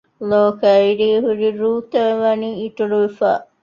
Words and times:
ލޯކައިރީ 0.29 1.09
ހުރި 1.23 1.49
ރޫތައް 1.61 2.15
ވަނީ 2.21 2.49
އިތުރު 2.61 2.97
ވެފަ 3.03 3.31